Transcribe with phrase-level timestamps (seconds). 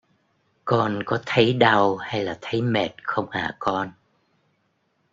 [0.65, 3.91] con có thấy đau hay là thấy mệt không hả con